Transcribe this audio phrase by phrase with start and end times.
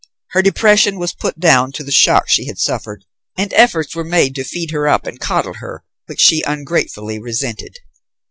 [0.31, 3.05] Her depression was put down to the shock she had suffered,
[3.37, 7.77] and efforts were made to feed her up and coddle her, which she ungratefully resented.